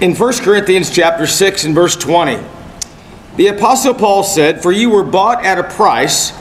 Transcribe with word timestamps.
In 0.00 0.14
1 0.14 0.32
Corinthians 0.44 0.90
chapter 0.90 1.26
6 1.26 1.64
and 1.64 1.74
verse 1.74 1.96
20, 1.96 2.38
the 3.36 3.48
apostle 3.48 3.94
Paul 3.94 4.22
said, 4.22 4.62
"For 4.62 4.70
you 4.70 4.90
were 4.90 5.02
bought 5.02 5.44
at 5.44 5.58
a 5.58 5.64
price, 5.64 6.32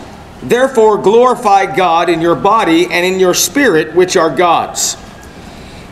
therefore 0.44 1.00
glorify 1.00 1.66
God 1.66 2.08
in 2.08 2.22
your 2.22 2.35
body 2.35 2.88
and 2.92 3.04
in 3.04 3.20
your 3.20 3.33
spirit 3.33 3.96
which 3.96 4.16
are 4.16 4.30
God's." 4.30 4.96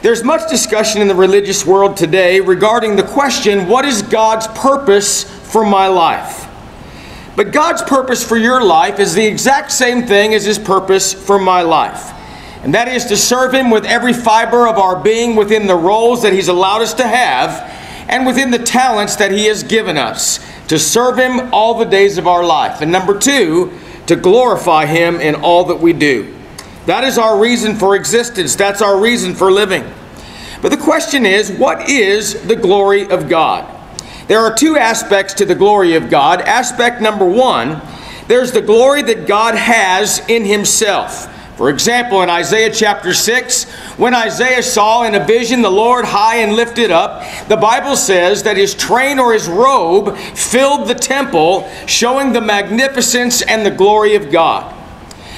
There's 0.04 0.24
much 0.24 0.48
discussion 0.48 1.02
in 1.02 1.08
the 1.08 1.16
religious 1.16 1.66
world 1.66 1.98
today 1.98 2.40
regarding 2.40 2.98
the 2.98 3.04
question, 3.04 3.68
what 3.68 3.84
is 3.84 4.04
God's 4.04 4.46
purpose 4.46 5.24
for 5.24 5.66
my 5.66 5.88
life? 5.88 6.46
But 7.36 7.52
God's 7.52 7.82
purpose 7.82 8.24
for 8.24 8.38
your 8.38 8.62
life 8.62 9.00
is 9.00 9.16
the 9.16 9.26
exact 9.26 9.72
same 9.72 10.06
thing 10.06 10.36
as 10.36 10.46
his 10.46 10.60
purpose 10.60 11.14
for 11.14 11.40
my 11.40 11.64
life 11.64 12.12
and 12.66 12.74
that 12.74 12.88
is 12.88 13.06
to 13.06 13.16
serve 13.16 13.54
Him 13.54 13.70
with 13.70 13.86
every 13.86 14.12
fiber 14.12 14.68
of 14.68 14.80
our 14.80 15.00
being 15.00 15.36
within 15.36 15.68
the 15.68 15.76
roles 15.76 16.24
that 16.24 16.34
He's 16.34 16.48
allowed 16.48 16.82
us 16.82 16.96
to 16.96 17.08
have 17.08 17.72
and 18.10 18.26
within 18.26 18.50
the 18.50 18.58
talents 18.58 19.18
that 19.18 19.32
He 19.32 19.46
has 19.46 19.62
given 19.62 20.00
us, 20.00 20.40
to 20.68 20.80
serve 20.80 21.20
Him 21.20 21.54
all 21.54 21.78
the 21.78 21.86
days 21.86 22.18
of 22.18 22.26
our 22.26 22.44
life. 22.44 22.82
And 22.82 22.92
number 22.92 23.20
two, 23.20 23.72
to 24.08 24.16
glorify 24.16 24.88
Him 24.88 25.22
in 25.22 25.36
all 25.36 25.66
that 25.66 25.76
we 25.76 25.94
do. 25.94 26.36
That 26.88 27.04
is 27.04 27.20
our 27.20 27.40
reason 27.40 27.76
for 27.76 27.96
existence, 27.96 28.56
that's 28.56 28.82
our 28.82 29.00
reason 29.00 29.36
for 29.36 29.52
living. 29.52 29.84
But 30.64 30.70
the 30.70 30.78
question 30.78 31.24
is, 31.24 31.52
what 31.52 31.88
is 31.88 32.48
the 32.48 32.56
glory 32.56 33.08
of 33.08 33.30
God? 33.30 33.72
There 34.28 34.40
are 34.40 34.56
two 34.56 34.76
aspects 34.76 35.36
to 35.36 35.46
the 35.46 35.54
glory 35.54 35.94
of 35.94 36.10
God. 36.10 36.42
Aspect 36.42 37.00
number 37.00 37.26
one, 37.26 37.80
there's 38.28 38.54
the 38.54 38.62
glory 38.62 39.04
that 39.04 39.28
God 39.28 39.54
has 39.54 40.28
in 40.28 40.46
Himself. 40.46 41.32
For 41.58 41.70
example, 41.70 42.22
in 42.22 42.30
Isaiah 42.30 42.70
chapter 42.70 43.14
6, 43.14 43.64
when 43.96 44.14
Isaiah 44.14 44.62
saw 44.62 45.04
in 45.04 45.16
a 45.16 45.24
vision 45.24 45.62
the 45.62 45.72
Lord 45.72 46.04
high 46.04 46.38
and 46.38 46.54
lifted 46.54 46.92
up, 46.92 47.24
the 47.48 47.56
Bible 47.56 47.96
says 47.96 48.44
that 48.44 48.58
his 48.58 48.74
train 48.74 49.20
or 49.20 49.32
his 49.32 49.48
robe 49.48 50.18
filled 50.18 50.90
the 50.90 50.96
temple, 50.96 51.70
showing 51.88 52.34
the 52.34 52.42
magnificence 52.42 53.42
and 53.42 53.66
the 53.66 53.72
glory 53.72 54.16
of 54.16 54.32
God. 54.32 54.74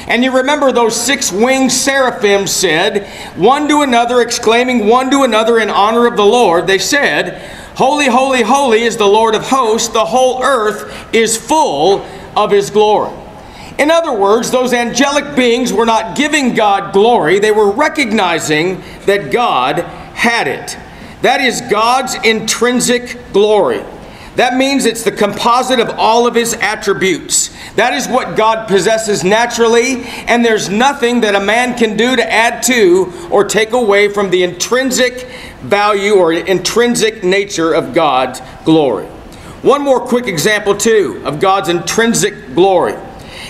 And 0.07 0.23
you 0.23 0.35
remember 0.35 0.71
those 0.71 0.99
six 0.99 1.31
winged 1.31 1.71
seraphim 1.71 2.47
said, 2.47 3.07
one 3.37 3.67
to 3.67 3.81
another, 3.81 4.21
exclaiming 4.21 4.87
one 4.87 5.11
to 5.11 5.21
another 5.21 5.59
in 5.59 5.69
honor 5.69 6.07
of 6.07 6.15
the 6.15 6.25
Lord, 6.25 6.65
they 6.65 6.79
said, 6.79 7.41
Holy, 7.75 8.07
holy, 8.07 8.41
holy 8.41 8.81
is 8.81 8.97
the 8.97 9.05
Lord 9.05 9.35
of 9.35 9.43
hosts, 9.43 9.89
the 9.89 10.05
whole 10.05 10.41
earth 10.41 11.13
is 11.13 11.37
full 11.37 11.99
of 12.35 12.49
his 12.49 12.71
glory. 12.71 13.26
In 13.79 13.91
other 13.91 14.11
words, 14.13 14.49
those 14.49 14.73
angelic 14.73 15.35
beings 15.35 15.71
were 15.71 15.85
not 15.85 16.17
giving 16.17 16.55
God 16.55 16.93
glory, 16.93 17.39
they 17.39 17.51
were 17.51 17.71
recognizing 17.71 18.81
that 19.05 19.31
God 19.31 19.79
had 19.79 20.47
it. 20.47 20.77
That 21.21 21.41
is 21.41 21.61
God's 21.61 22.15
intrinsic 22.23 23.17
glory. 23.33 23.83
That 24.35 24.55
means 24.55 24.85
it's 24.85 25.03
the 25.03 25.11
composite 25.11 25.79
of 25.79 25.89
all 25.97 26.27
of 26.27 26.35
his 26.35 26.53
attributes. 26.53 27.49
That 27.73 27.93
is 27.93 28.07
what 28.07 28.37
God 28.37 28.67
possesses 28.67 29.23
naturally, 29.23 30.03
and 30.27 30.45
there's 30.45 30.69
nothing 30.69 31.21
that 31.21 31.33
a 31.33 31.39
man 31.39 31.75
can 31.75 31.97
do 31.97 32.15
to 32.15 32.31
add 32.31 32.61
to 32.63 33.11
or 33.31 33.43
take 33.43 33.71
away 33.71 34.09
from 34.09 34.29
the 34.29 34.43
intrinsic 34.43 35.27
value 35.61 36.13
or 36.13 36.33
intrinsic 36.33 37.23
nature 37.23 37.73
of 37.73 37.95
God's 37.95 38.41
glory. 38.63 39.05
One 39.63 39.81
more 39.81 39.99
quick 39.99 40.27
example, 40.27 40.75
too, 40.75 41.21
of 41.25 41.39
God's 41.39 41.69
intrinsic 41.69 42.53
glory. 42.53 42.93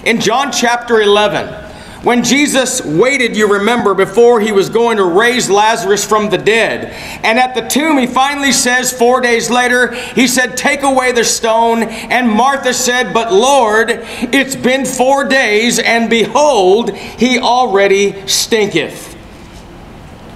In 0.08 0.22
John 0.22 0.54
chapter 0.54 1.02
11, 1.02 1.66
when 2.04 2.24
Jesus 2.24 2.82
waited, 2.82 3.36
you 3.36 3.56
remember, 3.56 3.94
before 3.94 4.40
he 4.40 4.54
was 4.54 4.70
going 4.70 4.96
to 4.96 5.04
raise 5.04 5.50
Lazarus 5.50 6.06
from 6.06 6.30
the 6.30 6.38
dead. 6.38 6.94
And 7.26 7.38
at 7.38 7.56
the 7.56 7.68
tomb, 7.68 7.98
he 7.98 8.08
finally 8.08 8.54
says, 8.54 8.98
four 8.98 9.20
days 9.20 9.50
later, 9.50 9.92
he 9.92 10.26
said, 10.26 10.56
Take 10.56 10.84
away 10.84 11.12
the 11.12 11.26
stone. 11.26 11.84
And 11.84 12.30
Martha 12.30 12.74
said, 12.74 13.14
But 13.14 13.34
Lord, 13.34 13.90
it's 13.92 14.56
been 14.56 14.86
four 14.86 15.26
days, 15.26 15.78
and 15.78 16.10
behold, 16.10 16.96
he 16.96 17.38
already 17.38 18.26
stinketh. 18.30 19.14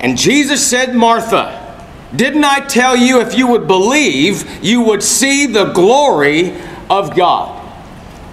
And 0.02 0.18
Jesus 0.18 0.70
said, 0.70 0.94
Martha, 0.94 1.58
didn't 2.14 2.44
I 2.44 2.60
tell 2.60 2.98
you 2.98 3.22
if 3.22 3.38
you 3.38 3.48
would 3.48 3.68
believe, 3.68 4.62
you 4.62 4.82
would 4.82 5.02
see 5.02 5.46
the 5.46 5.72
glory 5.72 6.60
of 6.90 7.16
God? 7.16 7.61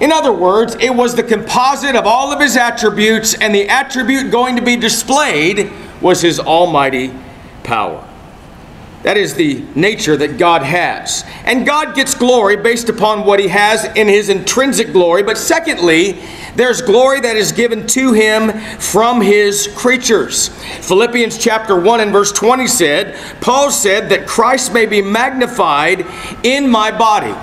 In 0.00 0.12
other 0.12 0.32
words, 0.32 0.76
it 0.76 0.94
was 0.94 1.14
the 1.14 1.22
composite 1.22 1.96
of 1.96 2.06
all 2.06 2.32
of 2.32 2.40
his 2.40 2.56
attributes, 2.56 3.34
and 3.34 3.54
the 3.54 3.68
attribute 3.68 4.30
going 4.30 4.56
to 4.56 4.62
be 4.62 4.76
displayed 4.76 5.72
was 6.00 6.20
his 6.20 6.38
almighty 6.38 7.12
power. 7.64 8.04
That 9.02 9.16
is 9.16 9.34
the 9.34 9.64
nature 9.76 10.16
that 10.16 10.38
God 10.38 10.62
has. 10.62 11.24
And 11.44 11.64
God 11.64 11.94
gets 11.94 12.14
glory 12.14 12.56
based 12.56 12.88
upon 12.88 13.24
what 13.24 13.38
he 13.38 13.46
has 13.48 13.84
in 13.96 14.08
his 14.08 14.28
intrinsic 14.28 14.92
glory. 14.92 15.22
But 15.22 15.38
secondly, 15.38 16.20
there's 16.56 16.82
glory 16.82 17.20
that 17.20 17.36
is 17.36 17.52
given 17.52 17.86
to 17.88 18.12
him 18.12 18.50
from 18.78 19.20
his 19.20 19.68
creatures. 19.76 20.48
Philippians 20.86 21.38
chapter 21.38 21.78
1 21.78 22.00
and 22.00 22.12
verse 22.12 22.32
20 22.32 22.66
said, 22.66 23.16
Paul 23.40 23.70
said 23.70 24.08
that 24.08 24.26
Christ 24.26 24.74
may 24.74 24.84
be 24.84 25.00
magnified 25.00 26.04
in 26.42 26.68
my 26.68 26.90
body. 26.90 27.34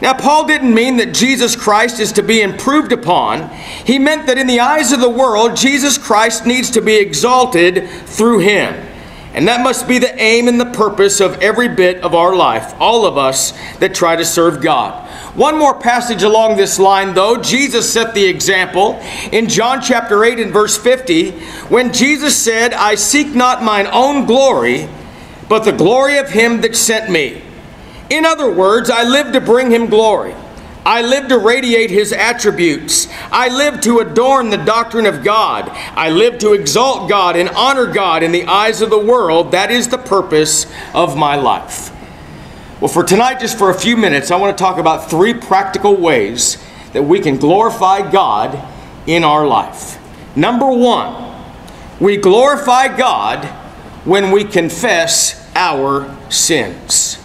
Now, 0.00 0.14
Paul 0.14 0.46
didn't 0.46 0.74
mean 0.74 0.98
that 0.98 1.12
Jesus 1.12 1.56
Christ 1.56 1.98
is 1.98 2.12
to 2.12 2.22
be 2.22 2.40
improved 2.40 2.92
upon. 2.92 3.48
He 3.84 3.98
meant 3.98 4.26
that 4.26 4.38
in 4.38 4.46
the 4.46 4.60
eyes 4.60 4.92
of 4.92 5.00
the 5.00 5.08
world, 5.08 5.56
Jesus 5.56 5.98
Christ 5.98 6.46
needs 6.46 6.70
to 6.70 6.80
be 6.80 6.96
exalted 6.96 7.88
through 8.06 8.38
him. 8.38 8.88
And 9.34 9.46
that 9.48 9.62
must 9.62 9.86
be 9.86 9.98
the 9.98 10.14
aim 10.20 10.48
and 10.48 10.60
the 10.60 10.66
purpose 10.66 11.20
of 11.20 11.40
every 11.42 11.68
bit 11.68 12.02
of 12.02 12.14
our 12.14 12.34
life, 12.34 12.74
all 12.80 13.06
of 13.06 13.18
us 13.18 13.52
that 13.78 13.94
try 13.94 14.16
to 14.16 14.24
serve 14.24 14.62
God. 14.62 15.08
One 15.36 15.58
more 15.58 15.78
passage 15.78 16.22
along 16.22 16.56
this 16.56 16.78
line, 16.78 17.14
though. 17.14 17.36
Jesus 17.36 17.92
set 17.92 18.14
the 18.14 18.24
example 18.24 19.00
in 19.30 19.48
John 19.48 19.80
chapter 19.80 20.24
8 20.24 20.40
and 20.40 20.52
verse 20.52 20.76
50 20.76 21.32
when 21.68 21.92
Jesus 21.92 22.36
said, 22.36 22.72
I 22.72 22.94
seek 22.94 23.34
not 23.34 23.62
mine 23.62 23.86
own 23.92 24.26
glory, 24.26 24.88
but 25.48 25.60
the 25.64 25.72
glory 25.72 26.18
of 26.18 26.30
him 26.30 26.60
that 26.62 26.74
sent 26.74 27.10
me. 27.10 27.42
In 28.10 28.24
other 28.24 28.50
words, 28.50 28.90
I 28.90 29.04
live 29.04 29.32
to 29.32 29.40
bring 29.40 29.70
him 29.70 29.86
glory. 29.86 30.34
I 30.86 31.02
live 31.02 31.28
to 31.28 31.38
radiate 31.38 31.90
his 31.90 32.12
attributes. 32.12 33.08
I 33.30 33.48
live 33.48 33.82
to 33.82 33.98
adorn 33.98 34.48
the 34.48 34.56
doctrine 34.56 35.04
of 35.04 35.22
God. 35.22 35.68
I 35.68 36.08
live 36.08 36.38
to 36.38 36.54
exalt 36.54 37.10
God 37.10 37.36
and 37.36 37.50
honor 37.50 37.86
God 37.86 38.22
in 38.22 38.32
the 38.32 38.46
eyes 38.46 38.80
of 38.80 38.88
the 38.88 38.98
world. 38.98 39.52
That 39.52 39.70
is 39.70 39.88
the 39.88 39.98
purpose 39.98 40.66
of 40.94 41.14
my 41.14 41.36
life. 41.36 41.92
Well, 42.80 42.88
for 42.88 43.04
tonight, 43.04 43.40
just 43.40 43.58
for 43.58 43.68
a 43.68 43.78
few 43.78 43.98
minutes, 43.98 44.30
I 44.30 44.36
want 44.36 44.56
to 44.56 44.62
talk 44.62 44.78
about 44.78 45.10
three 45.10 45.34
practical 45.34 45.94
ways 45.94 46.56
that 46.94 47.02
we 47.02 47.20
can 47.20 47.36
glorify 47.36 48.10
God 48.10 48.58
in 49.06 49.24
our 49.24 49.46
life. 49.46 49.98
Number 50.34 50.70
one, 50.70 51.44
we 52.00 52.16
glorify 52.16 52.96
God 52.96 53.44
when 54.06 54.30
we 54.30 54.44
confess 54.44 55.50
our 55.54 56.16
sins. 56.30 57.18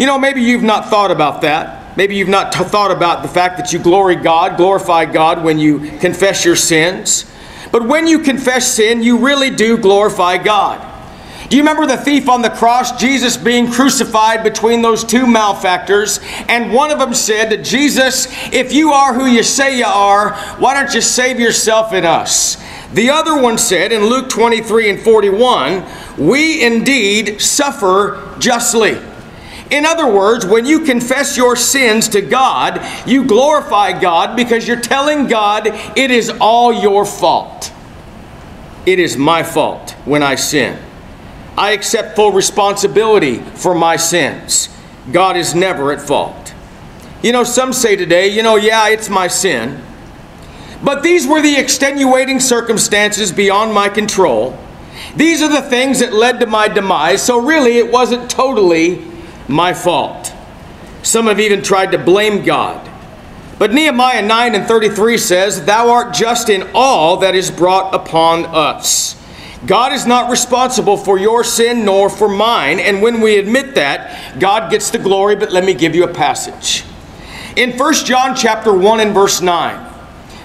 You 0.00 0.06
know, 0.06 0.18
maybe 0.18 0.40
you've 0.40 0.62
not 0.62 0.88
thought 0.88 1.10
about 1.10 1.42
that. 1.42 1.94
Maybe 1.94 2.16
you've 2.16 2.26
not 2.26 2.52
t- 2.52 2.64
thought 2.64 2.90
about 2.90 3.20
the 3.20 3.28
fact 3.28 3.58
that 3.58 3.70
you 3.70 3.78
glory 3.78 4.16
God, 4.16 4.56
glorify 4.56 5.04
God 5.04 5.44
when 5.44 5.58
you 5.58 5.78
confess 5.98 6.42
your 6.42 6.56
sins. 6.56 7.30
But 7.70 7.86
when 7.86 8.06
you 8.06 8.20
confess 8.20 8.72
sin, 8.72 9.02
you 9.02 9.18
really 9.18 9.50
do 9.50 9.76
glorify 9.76 10.38
God. 10.38 10.80
Do 11.50 11.56
you 11.58 11.62
remember 11.62 11.84
the 11.84 11.98
thief 11.98 12.30
on 12.30 12.40
the 12.40 12.48
cross, 12.48 12.98
Jesus 12.98 13.36
being 13.36 13.70
crucified 13.70 14.42
between 14.42 14.80
those 14.80 15.04
two 15.04 15.26
malefactors? 15.26 16.18
And 16.48 16.72
one 16.72 16.90
of 16.90 16.98
them 16.98 17.12
said 17.12 17.50
to 17.50 17.62
Jesus, 17.62 18.26
If 18.54 18.72
you 18.72 18.92
are 18.92 19.12
who 19.12 19.26
you 19.26 19.42
say 19.42 19.76
you 19.76 19.84
are, 19.84 20.34
why 20.60 20.72
don't 20.72 20.94
you 20.94 21.02
save 21.02 21.38
yourself 21.38 21.92
and 21.92 22.06
us? 22.06 22.56
The 22.94 23.10
other 23.10 23.38
one 23.38 23.58
said 23.58 23.92
in 23.92 24.06
Luke 24.06 24.30
23 24.30 24.88
and 24.88 24.98
41, 24.98 25.84
We 26.16 26.64
indeed 26.64 27.42
suffer 27.42 28.34
justly. 28.38 29.09
In 29.70 29.86
other 29.86 30.12
words, 30.12 30.44
when 30.44 30.66
you 30.66 30.80
confess 30.80 31.36
your 31.36 31.54
sins 31.54 32.08
to 32.08 32.20
God, 32.20 32.80
you 33.06 33.24
glorify 33.24 33.98
God 33.98 34.36
because 34.36 34.66
you're 34.66 34.80
telling 34.80 35.28
God 35.28 35.68
it 35.96 36.10
is 36.10 36.30
all 36.40 36.72
your 36.72 37.04
fault. 37.06 37.72
It 38.84 38.98
is 38.98 39.16
my 39.16 39.42
fault 39.42 39.92
when 40.04 40.22
I 40.22 40.34
sin. 40.34 40.78
I 41.56 41.72
accept 41.72 42.16
full 42.16 42.32
responsibility 42.32 43.38
for 43.38 43.74
my 43.74 43.96
sins. 43.96 44.68
God 45.12 45.36
is 45.36 45.54
never 45.54 45.92
at 45.92 46.00
fault. 46.00 46.54
You 47.22 47.32
know, 47.32 47.44
some 47.44 47.72
say 47.72 47.96
today, 47.96 48.28
you 48.28 48.42
know, 48.42 48.56
yeah, 48.56 48.88
it's 48.88 49.10
my 49.10 49.28
sin. 49.28 49.82
But 50.82 51.02
these 51.02 51.26
were 51.26 51.42
the 51.42 51.56
extenuating 51.56 52.40
circumstances 52.40 53.30
beyond 53.30 53.74
my 53.74 53.88
control. 53.88 54.58
These 55.14 55.42
are 55.42 55.48
the 55.48 55.62
things 55.62 56.00
that 56.00 56.12
led 56.12 56.40
to 56.40 56.46
my 56.46 56.68
demise, 56.68 57.22
so 57.22 57.40
really 57.40 57.76
it 57.76 57.92
wasn't 57.92 58.30
totally 58.30 59.09
my 59.50 59.74
fault. 59.74 60.32
Some 61.02 61.26
have 61.26 61.40
even 61.40 61.62
tried 61.62 61.92
to 61.92 61.98
blame 61.98 62.44
God. 62.44 62.88
But 63.58 63.72
Nehemiah 63.72 64.22
9 64.22 64.54
and 64.54 64.66
33 64.66 65.18
says, 65.18 65.64
Thou 65.64 65.90
art 65.90 66.14
just 66.14 66.48
in 66.48 66.70
all 66.74 67.18
that 67.18 67.34
is 67.34 67.50
brought 67.50 67.94
upon 67.94 68.46
us. 68.46 69.16
God 69.66 69.92
is 69.92 70.06
not 70.06 70.30
responsible 70.30 70.96
for 70.96 71.18
your 71.18 71.44
sin 71.44 71.84
nor 71.84 72.08
for 72.08 72.28
mine. 72.28 72.80
And 72.80 73.02
when 73.02 73.20
we 73.20 73.38
admit 73.38 73.74
that, 73.74 74.40
God 74.40 74.70
gets 74.70 74.90
the 74.90 74.98
glory. 74.98 75.36
But 75.36 75.52
let 75.52 75.64
me 75.64 75.74
give 75.74 75.94
you 75.94 76.04
a 76.04 76.12
passage. 76.12 76.84
In 77.56 77.76
1 77.76 77.94
John 78.06 78.34
chapter 78.34 78.72
1 78.72 79.00
and 79.00 79.12
verse 79.12 79.42
9, 79.42 79.89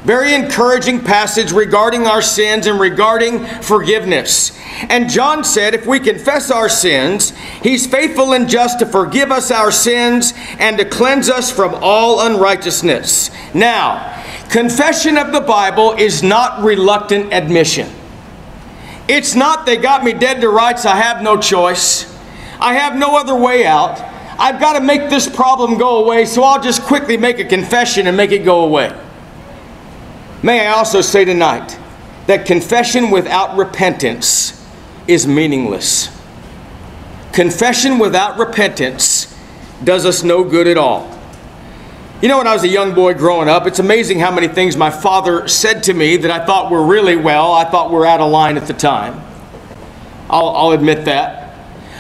very 0.06 0.36
encouraging 0.36 1.02
passage 1.02 1.52
regarding 1.52 2.06
our 2.06 2.22
sins 2.22 2.68
and 2.68 2.80
regarding 2.80 3.44
forgiveness. 3.44 4.56
And 4.90 5.10
John 5.10 5.44
said, 5.44 5.74
if 5.74 5.88
we 5.88 6.00
confess 6.00 6.52
our 6.52 6.70
sins, 6.70 7.32
he's 7.64 7.88
faithful 7.88 8.34
and 8.34 8.48
just 8.48 8.78
to 8.80 8.86
forgive 8.86 9.32
us 9.32 9.50
our 9.50 9.72
sins 9.72 10.34
and 10.60 10.78
to 10.78 10.86
cleanse 10.86 11.28
us 11.28 11.52
from 11.52 11.74
all 11.82 12.22
unrighteousness. 12.26 13.32
Now, 13.56 14.24
confession 14.50 15.18
of 15.18 15.32
the 15.32 15.42
Bible 15.42 15.94
is 15.94 16.22
not 16.22 16.64
reluctant 16.64 17.34
admission. 17.34 17.90
It's 19.08 19.34
not 19.34 19.66
they 19.66 19.78
got 19.78 20.04
me 20.04 20.14
dead 20.14 20.40
to 20.42 20.50
rights, 20.50 20.86
I 20.86 20.98
have 20.98 21.24
no 21.24 21.36
choice. 21.36 22.14
I 22.60 22.76
have 22.76 22.96
no 22.96 23.18
other 23.18 23.36
way 23.36 23.66
out. 23.66 24.00
I've 24.38 24.60
got 24.60 24.74
to 24.74 24.82
make 24.82 25.10
this 25.10 25.28
problem 25.28 25.78
go 25.78 26.04
away, 26.04 26.26
so 26.26 26.44
I'll 26.44 26.62
just 26.62 26.84
quickly 26.84 27.18
make 27.18 27.40
a 27.40 27.46
confession 27.46 28.06
and 28.06 28.16
make 28.16 28.32
it 28.32 28.46
go 28.46 28.66
away. 28.66 28.96
May 30.44 30.68
I 30.68 30.74
also 30.74 31.02
say 31.02 31.26
tonight 31.26 31.78
that 32.28 32.46
confession 32.46 33.12
without 33.12 33.58
repentance 33.58 34.66
is 35.08 35.28
meaningless. 35.28 36.10
Confession 37.32 38.00
without 38.00 38.38
repentance 38.38 39.36
does 39.84 40.06
us 40.06 40.24
no 40.24 40.44
good 40.44 40.68
at 40.68 40.78
all. 40.78 41.12
You 42.22 42.30
know, 42.30 42.38
when 42.38 42.48
I 42.48 42.54
was 42.54 42.64
a 42.64 42.68
young 42.68 42.96
boy 42.96 43.14
growing 43.14 43.50
up, 43.50 43.68
it's 43.68 43.80
amazing 43.80 44.20
how 44.20 44.32
many 44.32 44.48
things 44.48 44.78
my 44.78 44.90
father 44.90 45.48
said 45.48 45.84
to 45.84 45.94
me 45.94 46.16
that 46.18 46.32
I 46.32 46.46
thought 46.46 46.72
were 46.72 46.86
really 46.86 47.16
well, 47.16 47.52
I 47.52 47.66
thought 47.66 47.92
were 47.92 48.06
out 48.06 48.22
of 48.22 48.32
line 48.32 48.58
at 48.58 48.68
the 48.68 48.74
time. 48.74 49.22
I'll, 50.30 50.50
I'll 50.50 50.72
admit 50.72 51.06
that. 51.06 51.56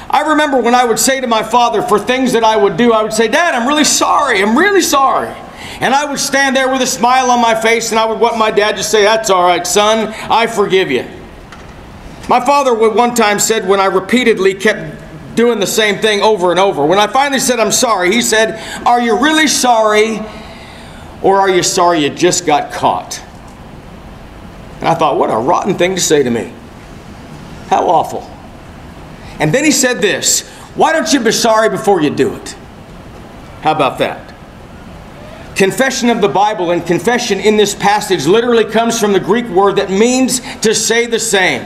I 0.09 0.29
remember 0.29 0.61
when 0.61 0.73
I 0.73 0.85
would 0.85 0.99
say 0.99 1.19
to 1.19 1.27
my 1.27 1.43
father 1.43 1.81
for 1.81 1.99
things 1.99 2.31
that 2.33 2.43
I 2.43 2.55
would 2.55 2.77
do, 2.77 2.93
I 2.93 3.03
would 3.03 3.11
say, 3.11 3.27
Dad, 3.27 3.53
I'm 3.53 3.67
really 3.67 3.83
sorry. 3.83 4.41
I'm 4.41 4.57
really 4.57 4.81
sorry. 4.81 5.35
And 5.81 5.93
I 5.93 6.05
would 6.05 6.19
stand 6.19 6.55
there 6.55 6.71
with 6.71 6.81
a 6.81 6.87
smile 6.87 7.29
on 7.29 7.41
my 7.41 7.55
face 7.55 7.91
and 7.91 7.99
I 7.99 8.05
would 8.05 8.19
want 8.19 8.37
my 8.37 8.51
dad 8.51 8.77
to 8.77 8.83
say, 8.83 9.03
That's 9.03 9.29
all 9.29 9.43
right, 9.43 9.65
son, 9.65 10.13
I 10.29 10.47
forgive 10.47 10.91
you. 10.91 11.05
My 12.27 12.43
father 12.43 12.73
would 12.73 12.95
one 12.95 13.13
time 13.13 13.39
said 13.39 13.67
when 13.67 13.79
I 13.79 13.85
repeatedly 13.85 14.55
kept 14.55 15.35
doing 15.35 15.59
the 15.59 15.67
same 15.67 15.99
thing 15.99 16.21
over 16.21 16.51
and 16.51 16.59
over, 16.59 16.85
when 16.85 16.97
I 16.97 17.07
finally 17.07 17.39
said, 17.39 17.59
I'm 17.59 17.71
sorry, 17.71 18.11
he 18.11 18.21
said, 18.21 18.59
Are 18.85 19.01
you 19.01 19.19
really 19.19 19.47
sorry? 19.47 20.19
Or 21.21 21.37
are 21.39 21.49
you 21.49 21.63
sorry 21.63 22.03
you 22.03 22.09
just 22.09 22.45
got 22.45 22.71
caught? 22.71 23.21
And 24.79 24.87
I 24.87 24.95
thought, 24.95 25.17
What 25.17 25.29
a 25.29 25.37
rotten 25.37 25.77
thing 25.77 25.95
to 25.95 26.01
say 26.01 26.23
to 26.23 26.29
me. 26.29 26.51
How 27.67 27.87
awful. 27.87 28.29
And 29.39 29.53
then 29.53 29.63
he 29.63 29.71
said 29.71 30.01
this 30.01 30.47
Why 30.75 30.93
don't 30.93 31.11
you 31.11 31.19
be 31.19 31.31
sorry 31.31 31.69
before 31.69 32.01
you 32.01 32.09
do 32.09 32.33
it? 32.35 32.55
How 33.61 33.71
about 33.71 33.97
that? 33.99 34.34
Confession 35.55 36.09
of 36.09 36.19
the 36.19 36.27
Bible 36.27 36.71
and 36.71 36.85
confession 36.85 37.39
in 37.39 37.55
this 37.55 37.73
passage 37.73 38.25
literally 38.25 38.65
comes 38.65 38.99
from 38.99 39.13
the 39.13 39.19
Greek 39.19 39.47
word 39.47 39.77
that 39.77 39.89
means 39.89 40.41
to 40.59 40.75
say 40.75 41.05
the 41.05 41.19
same. 41.19 41.65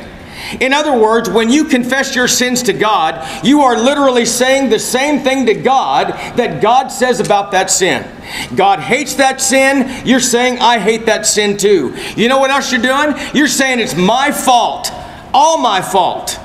In 0.59 0.73
other 0.73 0.97
words, 0.97 1.29
when 1.29 1.49
you 1.49 1.65
confess 1.65 2.15
your 2.15 2.27
sins 2.27 2.63
to 2.63 2.73
God, 2.73 3.45
you 3.45 3.61
are 3.61 3.77
literally 3.77 4.25
saying 4.25 4.69
the 4.69 4.79
same 4.79 5.21
thing 5.21 5.45
to 5.47 5.53
God 5.53 6.09
that 6.37 6.61
God 6.61 6.87
says 6.89 7.19
about 7.19 7.51
that 7.51 7.69
sin. 7.69 8.07
God 8.55 8.79
hates 8.79 9.15
that 9.15 9.41
sin. 9.41 10.05
You're 10.05 10.19
saying, 10.19 10.59
I 10.59 10.79
hate 10.79 11.05
that 11.07 11.25
sin 11.25 11.57
too. 11.57 11.95
You 12.15 12.29
know 12.29 12.39
what 12.39 12.51
else 12.51 12.71
you're 12.71 12.81
doing? 12.81 13.15
You're 13.33 13.47
saying 13.47 13.79
it's 13.79 13.95
my 13.95 14.31
fault, 14.31 14.91
all 15.33 15.57
my 15.57 15.81
fault. 15.81 16.39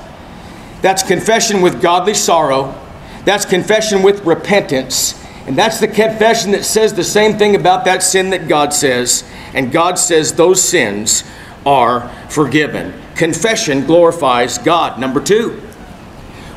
That's 0.81 1.03
confession 1.03 1.61
with 1.61 1.81
godly 1.81 2.15
sorrow. 2.15 2.79
That's 3.23 3.45
confession 3.45 4.03
with 4.03 4.25
repentance. 4.25 5.24
And 5.47 5.57
that's 5.57 5.79
the 5.79 5.87
confession 5.87 6.51
that 6.51 6.65
says 6.65 6.93
the 6.93 7.03
same 7.03 7.37
thing 7.37 7.55
about 7.55 7.85
that 7.85 8.01
sin 8.01 8.31
that 8.31 8.47
God 8.47 8.73
says. 8.73 9.23
And 9.53 9.71
God 9.71 9.99
says 9.99 10.33
those 10.33 10.61
sins 10.61 11.23
are 11.65 12.09
forgiven. 12.29 12.93
Confession 13.15 13.85
glorifies 13.85 14.57
God. 14.57 14.99
Number 14.99 15.21
two, 15.21 15.61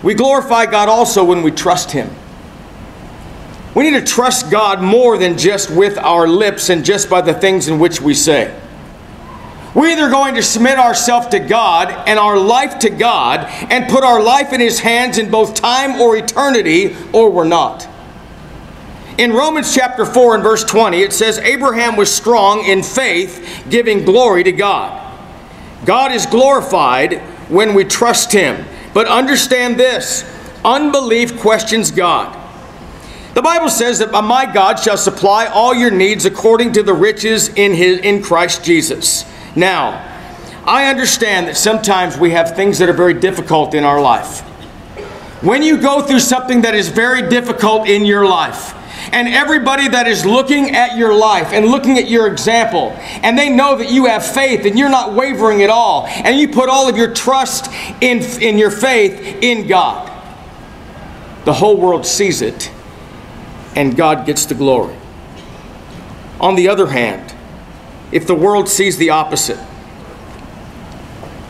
we 0.02 0.14
glorify 0.14 0.66
God 0.66 0.88
also 0.88 1.24
when 1.24 1.42
we 1.42 1.50
trust 1.50 1.92
Him. 1.92 2.10
We 3.74 3.88
need 3.88 4.00
to 4.00 4.06
trust 4.06 4.50
God 4.50 4.82
more 4.82 5.18
than 5.18 5.36
just 5.36 5.70
with 5.70 5.98
our 5.98 6.26
lips 6.26 6.70
and 6.70 6.84
just 6.84 7.10
by 7.10 7.20
the 7.20 7.34
things 7.34 7.68
in 7.68 7.78
which 7.78 8.00
we 8.00 8.14
say. 8.14 8.58
We're 9.74 9.90
either 9.90 10.08
going 10.08 10.34
to 10.36 10.42
submit 10.42 10.78
ourselves 10.78 11.28
to 11.28 11.38
God 11.38 12.08
and 12.08 12.18
our 12.18 12.38
life 12.38 12.78
to 12.80 12.90
God 12.90 13.44
and 13.70 13.88
put 13.88 14.02
our 14.02 14.20
life 14.22 14.52
in 14.52 14.60
His 14.60 14.80
hands 14.80 15.18
in 15.18 15.30
both 15.30 15.54
time 15.54 16.00
or 16.00 16.16
eternity, 16.16 16.96
or 17.12 17.30
we're 17.30 17.44
not. 17.44 17.86
In 19.18 19.32
Romans 19.32 19.74
chapter 19.74 20.06
4 20.06 20.36
and 20.36 20.44
verse 20.44 20.62
20, 20.62 21.02
it 21.02 21.12
says, 21.12 21.38
Abraham 21.38 21.96
was 21.96 22.14
strong 22.14 22.64
in 22.64 22.84
faith, 22.84 23.64
giving 23.68 24.04
glory 24.04 24.44
to 24.44 24.52
God. 24.52 25.04
God 25.84 26.12
is 26.12 26.24
glorified 26.24 27.18
when 27.48 27.74
we 27.74 27.82
trust 27.82 28.30
Him. 28.30 28.64
But 28.94 29.08
understand 29.08 29.76
this 29.76 30.24
unbelief 30.64 31.40
questions 31.40 31.90
God. 31.90 32.36
The 33.34 33.42
Bible 33.42 33.70
says 33.70 33.98
that 33.98 34.12
my 34.12 34.46
God 34.52 34.78
shall 34.78 34.96
supply 34.96 35.46
all 35.46 35.74
your 35.74 35.90
needs 35.90 36.24
according 36.24 36.72
to 36.74 36.84
the 36.84 36.94
riches 36.94 37.48
in, 37.48 37.74
his, 37.74 37.98
in 38.00 38.22
Christ 38.22 38.64
Jesus. 38.64 39.24
Now, 39.56 40.04
I 40.64 40.86
understand 40.86 41.48
that 41.48 41.56
sometimes 41.56 42.16
we 42.16 42.30
have 42.30 42.54
things 42.54 42.78
that 42.78 42.88
are 42.88 42.94
very 42.94 43.14
difficult 43.14 43.74
in 43.74 43.82
our 43.82 44.00
life. 44.00 44.40
When 45.42 45.62
you 45.62 45.80
go 45.80 46.02
through 46.02 46.20
something 46.20 46.62
that 46.62 46.74
is 46.74 46.88
very 46.88 47.28
difficult 47.28 47.88
in 47.88 48.04
your 48.04 48.26
life, 48.26 48.74
and 49.12 49.28
everybody 49.28 49.88
that 49.88 50.06
is 50.06 50.24
looking 50.24 50.74
at 50.74 50.96
your 50.96 51.14
life 51.14 51.52
and 51.52 51.66
looking 51.66 51.98
at 51.98 52.08
your 52.08 52.26
example, 52.26 52.90
and 53.22 53.38
they 53.38 53.48
know 53.48 53.76
that 53.76 53.90
you 53.90 54.06
have 54.06 54.24
faith 54.24 54.64
and 54.64 54.78
you're 54.78 54.88
not 54.88 55.14
wavering 55.14 55.62
at 55.62 55.70
all, 55.70 56.06
and 56.06 56.38
you 56.38 56.48
put 56.48 56.68
all 56.68 56.88
of 56.88 56.96
your 56.96 57.12
trust 57.12 57.72
in, 58.00 58.22
in 58.42 58.58
your 58.58 58.70
faith 58.70 59.42
in 59.42 59.66
God, 59.66 60.06
the 61.44 61.52
whole 61.52 61.76
world 61.76 62.06
sees 62.06 62.42
it, 62.42 62.70
and 63.74 63.96
God 63.96 64.26
gets 64.26 64.46
the 64.46 64.54
glory. 64.54 64.96
On 66.40 66.54
the 66.54 66.68
other 66.68 66.88
hand, 66.88 67.34
if 68.12 68.26
the 68.26 68.34
world 68.34 68.68
sees 68.68 68.96
the 68.96 69.10
opposite, 69.10 69.58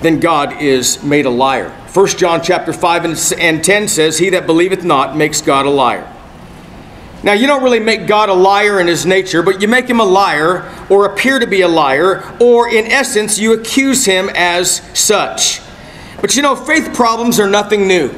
then 0.00 0.20
God 0.20 0.62
is 0.62 1.02
made 1.02 1.26
a 1.26 1.30
liar. 1.30 1.70
1 1.92 2.06
John 2.08 2.40
chapter 2.42 2.72
5 2.72 3.32
and 3.38 3.64
10 3.64 3.88
says, 3.88 4.18
He 4.18 4.30
that 4.30 4.46
believeth 4.46 4.84
not 4.84 5.16
makes 5.16 5.40
God 5.40 5.66
a 5.66 5.70
liar. 5.70 6.12
Now, 7.22 7.32
you 7.32 7.46
don't 7.48 7.64
really 7.64 7.80
make 7.80 8.06
God 8.06 8.28
a 8.28 8.34
liar 8.34 8.80
in 8.80 8.86
his 8.86 9.04
nature, 9.04 9.42
but 9.42 9.60
you 9.60 9.66
make 9.66 9.88
him 9.88 9.98
a 9.98 10.04
liar 10.04 10.72
or 10.88 11.06
appear 11.06 11.40
to 11.40 11.46
be 11.46 11.62
a 11.62 11.68
liar, 11.68 12.22
or 12.40 12.68
in 12.68 12.86
essence, 12.86 13.38
you 13.38 13.52
accuse 13.52 14.04
him 14.04 14.30
as 14.34 14.82
such. 14.96 15.60
But 16.20 16.36
you 16.36 16.42
know, 16.42 16.54
faith 16.54 16.94
problems 16.94 17.40
are 17.40 17.48
nothing 17.48 17.88
new. 17.88 18.14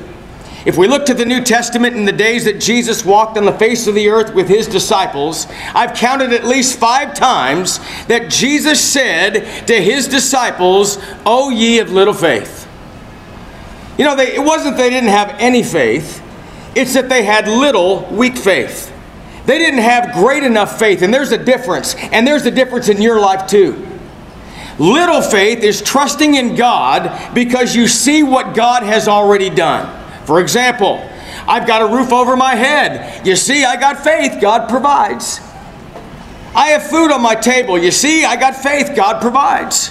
If 0.67 0.77
we 0.77 0.89
look 0.89 1.07
to 1.07 1.15
the 1.15 1.25
New 1.25 1.43
Testament 1.43 1.97
in 1.97 2.05
the 2.05 2.13
days 2.13 2.45
that 2.45 2.61
Jesus 2.61 3.03
walked 3.03 3.39
on 3.39 3.47
the 3.47 3.53
face 3.53 3.87
of 3.87 3.95
the 3.95 4.11
earth 4.11 4.35
with 4.35 4.47
his 4.47 4.67
disciples, 4.67 5.47
I've 5.75 5.97
counted 5.97 6.35
at 6.35 6.45
least 6.45 6.79
five 6.79 7.15
times 7.15 7.79
that 8.09 8.29
Jesus 8.31 8.79
said 8.79 9.67
to 9.67 9.81
his 9.81 10.07
disciples, 10.07 10.99
O 11.25 11.49
ye 11.49 11.79
of 11.79 11.91
little 11.91 12.13
faith. 12.13 12.69
You 13.97 14.05
know, 14.05 14.15
they, 14.15 14.35
it 14.35 14.45
wasn't 14.45 14.77
they 14.77 14.91
didn't 14.91 15.09
have 15.09 15.35
any 15.39 15.63
faith, 15.63 16.20
it's 16.75 16.95
that 16.95 17.09
they 17.09 17.25
had 17.25 17.49
little, 17.49 18.07
weak 18.11 18.37
faith. 18.37 18.93
They 19.47 19.59
didn't 19.59 19.81
have 19.81 20.13
great 20.15 20.45
enough 20.45 20.79
faith, 20.79 21.03
and 21.03 21.13
there's 21.13 21.33
a 21.33 21.43
difference, 21.43 21.95
and 21.97 22.27
there's 22.27 22.47
a 22.47 22.51
difference 22.51 22.89
in 22.89 23.03
your 23.03 23.21
life 23.21 23.49
too. 23.49 23.87
Little 24.79 25.21
faith 25.21 25.63
is 25.63 25.83
trusting 25.83 26.35
in 26.35 26.55
God 26.55 27.35
because 27.35 27.77
you 27.77 27.87
see 27.87 28.23
what 28.23 28.55
God 28.55 28.83
has 28.83 29.09
already 29.09 29.51
done. 29.51 29.97
For 30.25 30.41
example, 30.41 31.07
I've 31.47 31.67
got 31.67 31.83
a 31.83 31.95
roof 31.95 32.13
over 32.13 32.37
my 32.37 32.55
head. 32.55 33.27
You 33.27 33.37
see, 33.37 33.65
I 33.65 33.79
got 33.79 34.03
faith, 34.03 34.41
God 34.41 34.69
provides. 34.69 35.41
I 36.55 36.69
have 36.69 36.85
food 36.89 37.11
on 37.11 37.21
my 37.23 37.35
table. 37.35 37.79
You 37.79 37.91
see, 37.91 38.25
I 38.25 38.37
got 38.37 38.57
faith, 38.57 38.95
God 38.95 39.21
provides. 39.21 39.91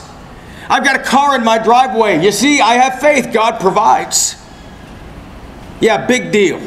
I've 0.69 0.83
got 0.83 1.00
a 1.00 1.03
car 1.03 1.36
in 1.36 1.43
my 1.43 1.57
driveway. 1.57 2.24
You 2.24 2.31
see, 2.31 2.62
I 2.62 2.75
have 2.75 3.00
faith, 3.00 3.33
God 3.33 3.59
provides. 3.59 4.38
Yeah, 5.81 6.05
big 6.05 6.31
deal. 6.31 6.59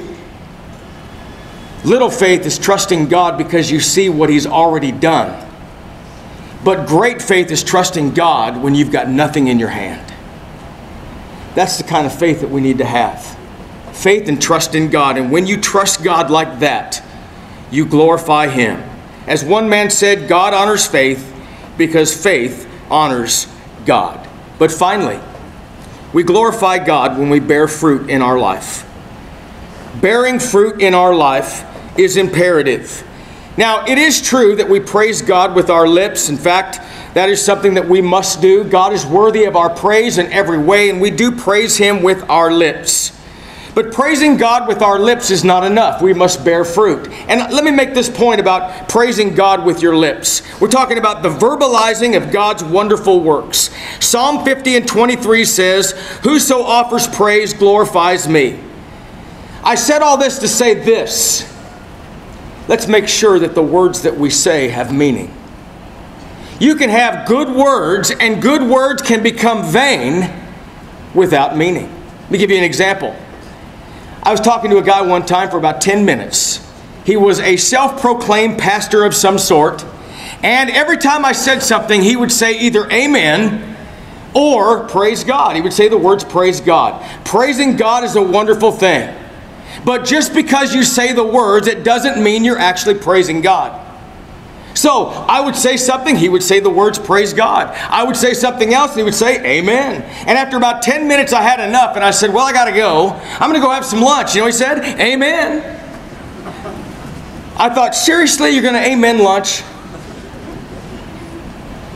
Little 1.85 2.11
faith 2.11 2.47
is 2.47 2.59
trusting 2.59 3.09
God 3.09 3.38
because 3.38 3.71
you 3.71 3.81
see 3.81 4.09
what 4.09 4.31
He's 4.31 4.47
already 4.47 4.92
done. 4.92 5.49
But 6.64 6.87
great 6.87 7.21
faith 7.21 7.50
is 7.50 7.64
trusting 7.64 8.14
God 8.14 8.62
when 8.62 8.75
you've 8.75 8.92
got 8.92 9.09
nothing 9.09 9.49
in 9.49 9.59
your 9.59 9.71
hand. 9.71 10.14
That's 11.54 11.78
the 11.78 11.85
kind 11.85 12.07
of 12.07 12.16
faith 12.16 12.40
that 12.40 12.50
we 12.50 12.61
need 12.61 12.78
to 12.78 12.85
have 12.85 13.38
faith 13.92 14.28
and 14.28 14.40
trust 14.40 14.75
in 14.75 14.90
God. 14.90 15.19
And 15.19 15.31
when 15.31 15.47
you 15.47 15.61
trust 15.61 16.02
God 16.02 16.31
like 16.31 16.61
that, 16.61 17.02
you 17.71 17.85
glorify 17.85 18.49
Him. 18.49 18.83
As 19.26 19.45
one 19.45 19.69
man 19.69 19.90
said, 19.90 20.28
God 20.28 20.54
honors 20.54 20.87
faith 20.87 21.33
because 21.76 22.16
faith 22.21 22.69
honors 22.90 23.47
God. 23.85 24.28
But 24.59 24.73
finally, 24.73 25.21
We 26.12 26.23
glorify 26.25 26.78
God 26.85 27.19
when 27.19 27.31
we 27.31 27.40
bear 27.40 27.66
fruit 27.66 28.11
in 28.11 28.21
our 28.21 28.38
life. 28.38 28.87
Bearing 30.02 30.40
fruit 30.40 30.82
in 30.82 30.94
our 30.94 31.14
life 31.14 31.64
is 31.97 32.16
imperative. 32.16 33.09
Now, 33.56 33.85
it 33.87 33.99
is 33.99 34.21
true 34.21 34.56
that 34.56 34.68
we 34.68 34.80
praise 34.80 35.23
God 35.23 35.54
with 35.54 35.71
our 35.71 35.87
lips. 35.87 36.28
In 36.28 36.37
fact, 36.37 36.80
that 37.14 37.28
is 37.28 37.42
something 37.42 37.75
that 37.75 37.88
we 37.88 38.02
must 38.02 38.42
do. 38.42 38.64
God 38.64 38.92
is 38.92 39.06
worthy 39.06 39.44
of 39.44 39.54
our 39.54 39.71
praise 39.71 40.18
in 40.18 40.26
every 40.32 40.59
way, 40.59 40.90
and 40.90 41.00
we 41.00 41.12
do 41.12 41.30
praise 41.30 41.76
Him 41.76 42.02
with 42.02 42.28
our 42.28 42.50
lips. 42.52 43.16
But 43.76 43.92
praising 43.92 44.38
God 44.38 44.66
with 44.66 44.82
our 44.82 44.99
lips 44.99 45.30
is 45.30 45.44
not 45.44 45.62
enough. 45.62 46.02
We 46.02 46.14
must 46.14 46.44
bear 46.44 46.64
fruit. 46.64 47.09
And 47.28 47.52
let 47.54 47.62
me 47.62 47.71
make 47.71 47.94
this 47.94 48.11
point 48.11 48.40
about 48.40 48.88
praising 48.88 49.37
God 49.37 49.64
with 49.64 49.82
your 49.82 49.97
lips. 49.97 50.42
We're 50.61 50.66
talking 50.66 50.99
about 50.99 51.23
the 51.23 51.28
verbalizing 51.30 52.16
of 52.16 52.32
God's 52.32 52.64
wonderful 52.64 53.21
works. 53.21 53.71
Psalm 54.00 54.44
50 54.44 54.78
and 54.78 54.88
23 54.88 55.44
says, 55.44 55.92
Whoso 56.25 56.61
offers 56.61 57.06
praise 57.06 57.54
glorifies 57.54 58.28
me. 58.28 58.59
I 59.64 59.76
said 59.76 60.02
all 60.02 60.16
this 60.16 60.38
to 60.40 60.49
say 60.49 60.75
this. 60.75 61.49
Let's 62.69 62.88
make 62.88 63.09
sure 63.09 63.38
that 63.38 63.54
the 63.54 63.62
words 63.62 64.02
that 64.02 64.16
we 64.16 64.31
say 64.31 64.69
have 64.69 64.92
meaning. 64.92 65.33
You 66.59 66.76
can 66.76 66.90
have 66.90 67.26
good 67.26 67.49
words, 67.49 68.11
and 68.11 68.40
good 68.40 68.62
words 68.62 69.02
can 69.02 69.23
become 69.23 69.64
vain 69.64 70.31
without 71.14 71.57
meaning. 71.57 71.92
Let 72.23 72.31
me 72.31 72.38
give 72.38 72.50
you 72.50 72.57
an 72.57 72.64
example. 72.64 73.16
I 74.23 74.31
was 74.31 74.40
talking 74.40 74.71
to 74.71 74.78
a 74.78 74.83
guy 74.83 75.02
one 75.02 75.26
time 75.26 75.50
for 75.50 75.59
about 75.59 75.81
10 75.81 76.04
minutes. 76.04 76.69
He 77.04 77.16
was 77.16 77.40
a 77.40 77.57
self 77.57 78.00
proclaimed 78.00 78.59
pastor 78.59 79.04
of 79.04 79.14
some 79.14 79.38
sort, 79.38 79.85
and 80.42 80.71
every 80.71 80.99
time 80.99 81.25
I 81.25 81.33
said 81.33 81.62
something, 81.62 82.00
he 82.00 82.16
would 82.16 82.31
say 82.31 82.59
either 82.61 82.90
amen 82.90 83.76
or 84.35 84.87
praise 84.88 85.25
God. 85.25 85.57
He 85.57 85.62
would 85.62 85.73
say 85.73 85.88
the 85.88 85.99
words 85.99 86.25
praise 86.25 86.61
God. 86.61 87.04
Praising 87.25 87.76
God 87.76 88.04
is 88.04 88.16
a 88.16 88.23
wonderful 88.23 88.73
thing. 88.73 89.22
But 89.85 90.05
just 90.05 90.35
because 90.35 90.75
you 90.75 90.83
say 90.85 91.12
the 91.12 91.25
words, 91.25 91.67
it 91.67 91.83
doesn't 91.83 92.23
mean 92.23 92.45
you're 92.45 92.59
actually 92.59 92.95
praising 92.95 93.41
God. 93.41 93.81
So 94.75 95.07
I 95.09 95.41
would 95.41 95.57
say 95.57 95.77
something, 95.77 96.17
he 96.17 96.29
would 96.29 96.43
say 96.43 96.61
the 96.61 96.71
words, 96.71 96.99
praise 96.99 97.33
God. 97.33 97.69
I 97.91 98.05
would 98.05 98.17
say 98.17 98.33
something 98.33 98.73
else, 98.73 98.93
and 98.93 98.99
he 98.99 99.05
would 99.05 99.15
say, 99.15 99.39
amen. 99.45 100.03
And 100.27 100.39
after 100.39 100.57
about 100.57 100.83
10 100.83 101.07
minutes, 101.07 101.33
I 101.33 101.43
had 101.43 101.61
enough, 101.61 101.95
and 101.95 102.05
I 102.05 102.11
said, 102.11 102.33
well, 102.33 102.47
I 102.47 102.53
got 102.53 102.65
to 102.67 102.73
go. 102.73 103.11
I'm 103.11 103.51
going 103.51 103.61
to 103.61 103.61
go 103.61 103.71
have 103.71 103.85
some 103.85 104.01
lunch. 104.01 104.35
You 104.35 104.41
know 104.41 104.47
he 104.47 104.53
said? 104.53 104.79
Amen. 104.99 105.79
I 107.57 107.69
thought, 107.69 107.95
seriously, 107.95 108.51
you're 108.51 108.62
going 108.62 108.75
to 108.75 108.81
amen 108.81 109.19
lunch? 109.19 109.62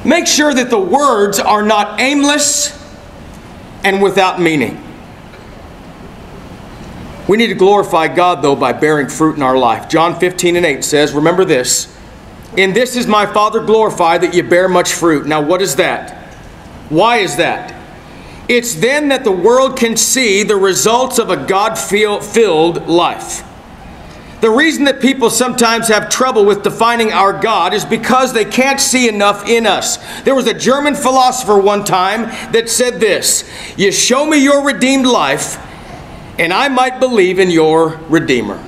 Make 0.04 0.26
sure 0.26 0.52
that 0.52 0.70
the 0.70 0.78
words 0.78 1.40
are 1.40 1.62
not 1.62 1.98
aimless 1.98 2.76
and 3.82 4.02
without 4.02 4.40
meaning. 4.40 4.85
We 7.28 7.36
need 7.36 7.48
to 7.48 7.54
glorify 7.54 8.08
God, 8.08 8.42
though, 8.42 8.56
by 8.56 8.72
bearing 8.72 9.08
fruit 9.08 9.36
in 9.36 9.42
our 9.42 9.58
life. 9.58 9.88
John 9.88 10.18
15 10.18 10.56
and 10.56 10.64
8 10.64 10.84
says, 10.84 11.12
Remember 11.12 11.44
this, 11.44 11.96
in 12.56 12.72
this 12.72 12.96
is 12.96 13.06
my 13.06 13.26
Father 13.26 13.60
glorified 13.60 14.22
that 14.22 14.34
you 14.34 14.42
bear 14.42 14.68
much 14.68 14.94
fruit. 14.94 15.26
Now, 15.26 15.42
what 15.42 15.60
is 15.60 15.76
that? 15.76 16.16
Why 16.88 17.18
is 17.18 17.36
that? 17.36 17.74
It's 18.48 18.74
then 18.74 19.08
that 19.08 19.24
the 19.24 19.32
world 19.32 19.76
can 19.76 19.96
see 19.96 20.42
the 20.42 20.56
results 20.56 21.18
of 21.18 21.30
a 21.30 21.36
God 21.36 21.74
filled 21.74 22.86
life. 22.86 23.42
The 24.40 24.50
reason 24.50 24.84
that 24.84 25.00
people 25.00 25.30
sometimes 25.30 25.88
have 25.88 26.08
trouble 26.08 26.44
with 26.44 26.62
defining 26.62 27.10
our 27.10 27.32
God 27.32 27.72
is 27.74 27.84
because 27.84 28.32
they 28.32 28.44
can't 28.44 28.80
see 28.80 29.08
enough 29.08 29.48
in 29.48 29.66
us. 29.66 29.96
There 30.22 30.34
was 30.34 30.46
a 30.46 30.54
German 30.54 30.94
philosopher 30.94 31.58
one 31.58 31.84
time 31.84 32.24
that 32.52 32.68
said 32.68 33.00
this 33.00 33.50
You 33.76 33.90
show 33.90 34.26
me 34.26 34.38
your 34.38 34.64
redeemed 34.64 35.06
life, 35.06 35.58
and 36.38 36.52
I 36.52 36.68
might 36.68 37.00
believe 37.00 37.38
in 37.38 37.50
your 37.50 37.96
Redeemer. 38.08 38.62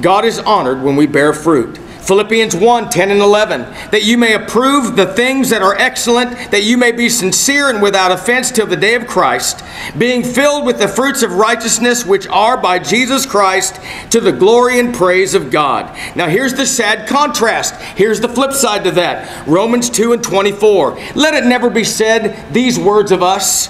God 0.00 0.24
is 0.24 0.38
honored 0.38 0.82
when 0.82 0.96
we 0.96 1.06
bear 1.06 1.32
fruit. 1.32 1.78
Philippians 2.04 2.54
1 2.54 2.90
10 2.90 3.10
and 3.10 3.20
11, 3.20 3.62
that 3.90 4.04
you 4.04 4.18
may 4.18 4.34
approve 4.34 4.94
the 4.94 5.06
things 5.14 5.48
that 5.48 5.62
are 5.62 5.74
excellent, 5.76 6.50
that 6.50 6.62
you 6.62 6.76
may 6.76 6.92
be 6.92 7.08
sincere 7.08 7.70
and 7.70 7.80
without 7.80 8.12
offense 8.12 8.50
till 8.50 8.66
the 8.66 8.76
day 8.76 8.94
of 8.94 9.06
Christ, 9.06 9.64
being 9.96 10.22
filled 10.22 10.66
with 10.66 10.78
the 10.78 10.88
fruits 10.88 11.22
of 11.22 11.32
righteousness 11.32 12.04
which 12.04 12.26
are 12.26 12.58
by 12.58 12.78
Jesus 12.78 13.24
Christ 13.24 13.80
to 14.10 14.20
the 14.20 14.32
glory 14.32 14.78
and 14.78 14.94
praise 14.94 15.32
of 15.32 15.50
God. 15.50 15.96
Now 16.14 16.28
here's 16.28 16.52
the 16.52 16.66
sad 16.66 17.08
contrast. 17.08 17.74
Here's 17.96 18.20
the 18.20 18.28
flip 18.28 18.52
side 18.52 18.84
to 18.84 18.90
that 18.92 19.46
Romans 19.46 19.88
2 19.88 20.12
and 20.12 20.22
24. 20.22 20.98
Let 21.14 21.32
it 21.32 21.46
never 21.46 21.70
be 21.70 21.84
said, 21.84 22.52
these 22.52 22.78
words 22.78 23.12
of 23.12 23.22
us, 23.22 23.68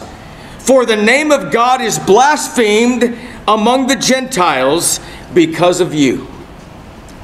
for 0.65 0.87
the 0.87 0.97
name 0.97 1.31
of 1.31 1.53
God 1.53 1.83
is 1.83 1.99
blasphemed 1.99 3.19
among 3.47 3.87
the 3.87 3.97
Gentiles 3.97 4.99
because 5.35 5.83
of 5.83 5.93
you. 5.93 6.27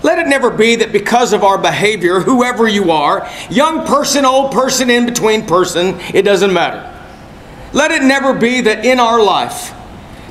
Let 0.02 0.18
it 0.18 0.28
never 0.28 0.50
be 0.50 0.76
that 0.76 0.92
because 0.92 1.32
of 1.32 1.42
our 1.42 1.56
behavior, 1.56 2.20
whoever 2.20 2.68
you 2.68 2.90
are, 2.90 3.30
young 3.48 3.86
person, 3.86 4.26
old 4.26 4.52
person, 4.52 4.90
in 4.90 5.06
between 5.06 5.46
person, 5.46 5.98
it 6.12 6.22
doesn't 6.22 6.52
matter. 6.52 6.86
Let 7.72 7.90
it 7.92 8.02
never 8.02 8.34
be 8.34 8.60
that 8.60 8.84
in 8.84 9.00
our 9.00 9.22
life, 9.22 9.72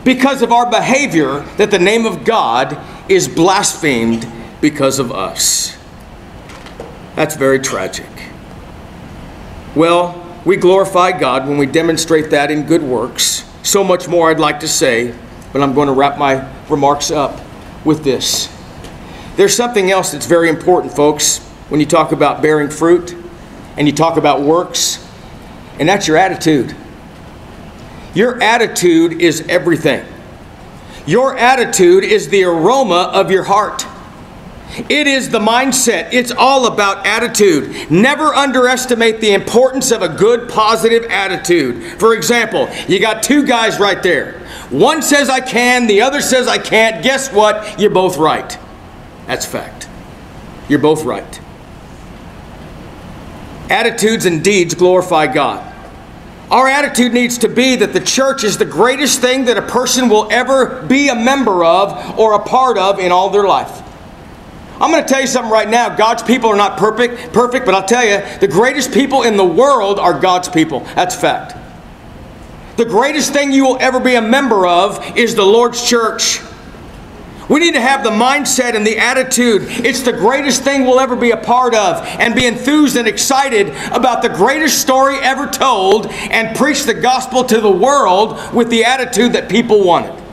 because 0.04 0.44
of 0.44 0.52
our 0.52 0.70
behavior, 0.70 1.40
that 1.58 1.72
the 1.72 1.80
name 1.80 2.06
of 2.06 2.24
God 2.24 2.78
is 3.10 3.28
blasphemed 3.28 4.32
because 4.62 5.00
of 5.00 5.12
us. 5.12 5.76
That's 7.16 7.36
very 7.36 7.60
tragic. 7.60 8.06
Well, 9.76 10.19
we 10.46 10.56
glorify 10.56 11.18
God 11.18 11.48
when 11.48 11.58
we 11.58 11.66
demonstrate 11.66 12.30
that 12.32 12.52
in 12.52 12.66
good 12.66 12.82
works. 12.82 13.46
So 13.64 13.84
much 13.84 14.08
more 14.08 14.30
I'd 14.30 14.40
like 14.40 14.62
to 14.62 14.68
say, 14.68 15.14
but 15.52 15.62
I'm 15.62 15.74
going 15.74 15.88
to 15.88 15.94
wrap 15.94 16.18
my 16.18 16.50
remarks 16.70 17.12
up 17.12 17.40
with 17.84 18.04
this. 18.04 18.48
There's 19.36 19.56
something 19.56 19.92
else 19.92 20.12
that's 20.12 20.26
very 20.26 20.50
important, 20.50 20.96
folks, 20.96 21.40
when 21.70 21.80
you 21.80 21.86
talk 21.86 22.12
about 22.12 22.42
bearing 22.42 22.70
fruit 22.70 23.16
and 23.78 23.88
you 23.88 23.94
talk 23.94 24.18
about 24.18 24.42
works, 24.42 25.06
and 25.80 25.88
that's 25.88 26.08
your 26.08 26.18
attitude. 26.18 26.76
Your 28.14 28.42
attitude 28.42 29.22
is 29.22 29.42
everything. 29.48 30.06
Your 31.06 31.38
attitude 31.38 32.04
is 32.04 32.30
the 32.30 32.44
aroma 32.44 33.12
of 33.14 33.32
your 33.32 33.44
heart. 33.44 33.86
It 34.78 35.08
is 35.08 35.30
the 35.30 35.40
mindset. 35.40 36.14
It's 36.14 36.32
all 36.32 36.68
about 36.68 37.06
attitude. 37.06 37.90
Never 37.90 38.34
underestimate 38.34 39.20
the 39.20 39.34
importance 39.34 39.92
of 39.92 40.04
a 40.04 40.10
good, 40.10 40.48
positive 40.48 41.06
attitude. 41.06 42.00
For 42.00 42.14
example, 42.14 42.70
you 42.88 43.00
got 43.00 43.24
two 43.24 43.46
guys 43.46 43.80
right 43.80 44.02
there. 44.04 44.40
One 44.70 45.02
says 45.02 45.28
I 45.30 45.40
can, 45.40 45.88
the 45.88 46.02
other 46.02 46.22
says 46.22 46.48
I 46.48 46.60
can't. 46.60 47.04
Guess 47.04 47.34
what? 47.34 47.80
You're 47.80 47.90
both 47.90 48.18
right. 48.18 48.58
That's 49.26 49.46
fact. 49.46 49.88
You're 50.68 50.80
both 50.80 51.04
right. 51.04 51.42
Attitudes 53.70 54.26
and 54.26 54.44
deeds 54.44 54.76
glorify 54.76 55.28
God. 55.28 55.66
Our 56.52 56.68
attitude 56.68 57.14
needs 57.14 57.38
to 57.40 57.48
be 57.48 57.76
that 57.76 57.94
the 57.94 58.00
church 58.00 58.44
is 58.44 58.58
the 58.58 58.66
greatest 58.66 59.22
thing 59.22 59.46
that 59.46 59.58
a 59.58 59.62
person 59.62 60.10
will 60.10 60.28
ever 60.32 60.82
be 60.84 61.10
a 61.10 61.16
member 61.16 61.64
of 61.64 62.20
or 62.20 62.34
a 62.34 62.40
part 62.40 62.78
of 62.78 63.00
in 63.00 63.12
all 63.12 63.30
their 63.30 63.46
life. 63.46 63.79
I'm 64.82 64.92
going 64.92 65.04
to 65.04 65.10
tell 65.10 65.22
you 65.22 65.28
something 65.28 65.52
right 65.52 65.70
now. 65.70 65.96
God's 65.96 66.24
people 66.24 66.50
are 66.50 66.56
not 66.56 66.78
perfect, 66.78 67.34
perfect, 67.34 67.66
but 67.66 67.76
I'll 67.76 67.86
tell 67.86 68.06
you, 68.06 68.22
the 68.40 68.48
greatest 68.48 68.94
people 68.94 69.24
in 69.24 69.36
the 69.36 69.46
world 69.46 70.00
are 70.00 70.18
God's 70.18 70.48
people. 70.48 70.82
That's 70.96 71.16
fact. 71.16 71.56
The 72.78 72.86
greatest 72.86 73.34
thing 73.34 73.52
you 73.52 73.66
will 73.66 73.78
ever 73.82 74.00
be 74.00 74.16
a 74.16 74.22
member 74.22 74.66
of 74.66 75.18
is 75.18 75.36
the 75.36 75.46
Lord's 75.46 75.88
church. 75.88 76.40
We 77.50 77.60
need 77.60 77.74
to 77.74 77.82
have 77.82 78.04
the 78.04 78.12
mindset 78.12 78.76
and 78.76 78.86
the 78.86 79.00
attitude. 79.00 79.64
It's 79.64 80.04
the 80.04 80.14
greatest 80.14 80.64
thing 80.64 80.86
we'll 80.86 81.00
ever 81.00 81.16
be 81.16 81.32
a 81.32 81.38
part 81.38 81.74
of 81.74 82.06
and 82.06 82.36
be 82.36 82.46
enthused 82.46 82.96
and 82.96 83.08
excited 83.08 83.70
about 83.92 84.22
the 84.22 84.30
greatest 84.30 84.80
story 84.80 85.18
ever 85.18 85.48
told 85.48 86.06
and 86.06 86.56
preach 86.56 86.84
the 86.84 86.94
gospel 86.94 87.44
to 87.46 87.60
the 87.60 87.72
world 87.72 88.40
with 88.54 88.70
the 88.70 88.86
attitude 88.86 89.34
that 89.34 89.50
people 89.50 89.84
want 89.84 90.06
it. 90.06 90.24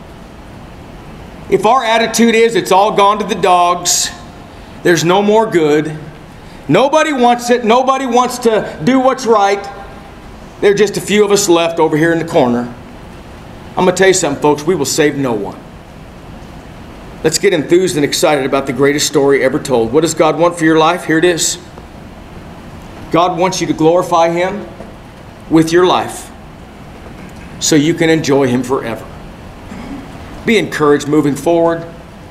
If 1.49 1.65
our 1.65 1.83
attitude 1.83 2.35
is 2.35 2.55
it's 2.55 2.71
all 2.71 2.95
gone 2.95 3.19
to 3.19 3.25
the 3.25 3.41
dogs, 3.41 4.11
there's 4.87 5.03
no 5.03 5.21
more 5.21 5.51
good, 5.51 5.99
nobody 6.69 7.13
wants 7.13 7.51
it, 7.51 7.65
nobody 7.65 8.07
wants 8.07 8.39
to 8.39 8.81
do 8.85 9.01
what's 9.01 9.27
right, 9.27 9.61
there 10.61 10.71
are 10.71 10.77
just 10.77 10.97
a 10.97 11.01
few 11.01 11.25
of 11.25 11.33
us 11.33 11.49
left 11.49 11.81
over 11.81 11.97
here 11.97 12.13
in 12.13 12.21
the 12.21 12.25
corner. 12.25 12.73
I'm 13.71 13.85
going 13.85 13.89
to 13.89 13.93
tell 13.95 14.07
you 14.07 14.15
something, 14.15 14.41
folks, 14.41 14.63
we 14.63 14.77
will 14.77 14.85
save 14.85 15.17
no 15.17 15.33
one. 15.33 15.59
Let's 17.25 17.41
get 17.41 17.53
enthused 17.53 17.97
and 17.97 18.05
excited 18.05 18.47
about 18.47 18.69
the 18.69 18.73
greatest 18.73 19.09
story 19.09 19.43
ever 19.43 19.59
told. 19.59 19.93
What 19.93 20.03
does 20.03 20.15
God 20.15 20.39
want 20.39 20.57
for 20.57 20.65
your 20.65 20.79
life? 20.79 21.07
Here 21.07 21.19
it 21.19 21.25
is. 21.25 21.59
God 23.11 23.37
wants 23.41 23.61
you 23.61 23.67
to 23.67 23.73
glorify 23.73 24.31
Him 24.31 24.69
with 25.51 25.73
your 25.73 25.85
life 25.85 26.31
so 27.59 27.75
you 27.75 27.93
can 27.93 28.09
enjoy 28.09 28.47
Him 28.47 28.63
forever. 28.63 29.05
Be 30.47 30.59
encouraged 30.59 31.09
moving 31.09 31.35
forward. 31.35 31.85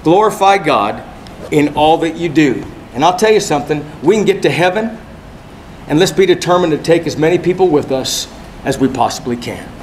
Glorify 0.04 0.58
God 0.58 1.04
in 1.52 1.76
all 1.76 1.98
that 2.00 2.16
you 2.16 2.30
do. 2.30 2.66
And 2.94 3.04
I'll 3.04 3.18
tell 3.18 3.32
you 3.32 3.40
something 3.40 3.86
we 4.02 4.16
can 4.16 4.26
get 4.26 4.42
to 4.44 4.50
heaven, 4.50 4.98
and 5.88 6.00
let's 6.00 6.12
be 6.12 6.26
determined 6.26 6.72
to 6.72 6.78
take 6.78 7.06
as 7.06 7.18
many 7.18 7.38
people 7.38 7.68
with 7.68 7.92
us 7.92 8.28
as 8.64 8.80
we 8.80 8.88
possibly 8.88 9.38
can. 9.38 9.75